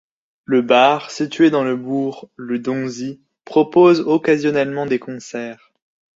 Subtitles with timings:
[0.45, 5.71] Le bar situé dans le bourg, Le Donzy, propose occasionnellement des concerts.